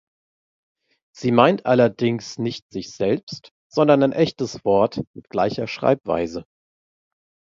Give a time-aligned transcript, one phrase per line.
[1.15, 6.43] Sie meint allerdings nicht sich selbst, sondern ein echtes Wort mit gleicher Schreibweise.